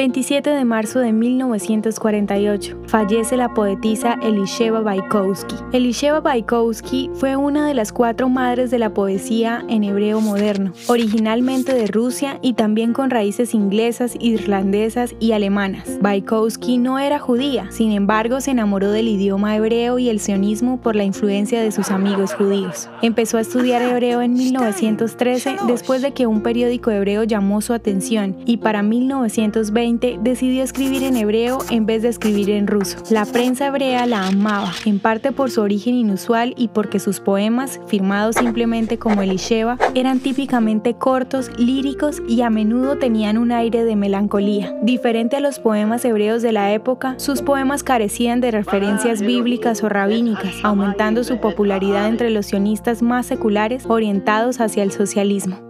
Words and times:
27 0.00 0.48
de 0.48 0.64
marzo 0.64 1.00
de 1.00 1.12
1948, 1.12 2.84
fallece 2.86 3.36
la 3.36 3.52
poetisa 3.52 4.18
Elisheva 4.22 4.80
Baikowski. 4.80 5.54
Elisheva 5.74 6.20
Baikowski 6.20 7.10
fue 7.12 7.36
una 7.36 7.66
de 7.66 7.74
las 7.74 7.92
cuatro 7.92 8.30
madres 8.30 8.70
de 8.70 8.78
la 8.78 8.94
poesía 8.94 9.62
en 9.68 9.84
hebreo 9.84 10.22
moderno, 10.22 10.72
originalmente 10.86 11.74
de 11.74 11.86
Rusia 11.86 12.38
y 12.40 12.54
también 12.54 12.94
con 12.94 13.10
raíces 13.10 13.52
inglesas, 13.52 14.16
irlandesas 14.18 15.14
y 15.20 15.32
alemanas. 15.32 15.98
Baikowski 16.00 16.78
no 16.78 16.98
era 16.98 17.18
judía, 17.18 17.70
sin 17.70 17.92
embargo 17.92 18.40
se 18.40 18.52
enamoró 18.52 18.92
del 18.92 19.06
idioma 19.06 19.54
hebreo 19.54 19.98
y 19.98 20.08
el 20.08 20.18
sionismo 20.18 20.80
por 20.80 20.96
la 20.96 21.04
influencia 21.04 21.62
de 21.62 21.72
sus 21.72 21.90
amigos 21.90 22.32
judíos. 22.32 22.88
Empezó 23.02 23.36
a 23.36 23.42
estudiar 23.42 23.82
hebreo 23.82 24.22
en 24.22 24.32
1913 24.32 25.56
después 25.66 26.00
de 26.00 26.12
que 26.12 26.26
un 26.26 26.42
periódico 26.42 26.90
hebreo 26.90 27.24
llamó 27.24 27.60
su 27.60 27.74
atención 27.74 28.38
y 28.46 28.56
para 28.56 28.82
1920 28.82 29.89
decidió 29.98 30.62
escribir 30.62 31.02
en 31.02 31.16
hebreo 31.16 31.58
en 31.70 31.86
vez 31.86 32.02
de 32.02 32.08
escribir 32.08 32.50
en 32.50 32.66
ruso. 32.66 32.98
La 33.10 33.24
prensa 33.24 33.66
hebrea 33.66 34.06
la 34.06 34.26
amaba, 34.26 34.72
en 34.84 34.98
parte 34.98 35.32
por 35.32 35.50
su 35.50 35.60
origen 35.60 35.94
inusual 35.94 36.54
y 36.56 36.68
porque 36.68 36.98
sus 36.98 37.20
poemas, 37.20 37.80
firmados 37.86 38.36
simplemente 38.36 38.98
como 38.98 39.22
Elisheva, 39.22 39.78
eran 39.94 40.20
típicamente 40.20 40.94
cortos, 40.94 41.50
líricos 41.58 42.22
y 42.28 42.42
a 42.42 42.50
menudo 42.50 42.98
tenían 42.98 43.38
un 43.38 43.52
aire 43.52 43.84
de 43.84 43.96
melancolía. 43.96 44.74
Diferente 44.82 45.36
a 45.36 45.40
los 45.40 45.58
poemas 45.58 46.04
hebreos 46.04 46.42
de 46.42 46.52
la 46.52 46.72
época, 46.72 47.14
sus 47.18 47.42
poemas 47.42 47.82
carecían 47.82 48.40
de 48.40 48.50
referencias 48.50 49.22
bíblicas 49.22 49.82
o 49.82 49.88
rabínicas, 49.88 50.54
aumentando 50.62 51.24
su 51.24 51.38
popularidad 51.38 52.08
entre 52.08 52.30
los 52.30 52.46
sionistas 52.46 53.02
más 53.02 53.26
seculares 53.26 53.84
orientados 53.86 54.60
hacia 54.60 54.82
el 54.82 54.92
socialismo. 54.92 55.69